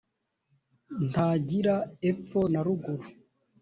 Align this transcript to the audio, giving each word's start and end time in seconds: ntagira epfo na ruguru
ntagira 1.09 1.75
epfo 2.09 2.39
na 2.53 2.59
ruguru 2.65 3.03